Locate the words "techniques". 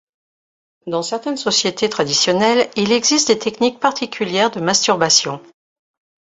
3.37-3.79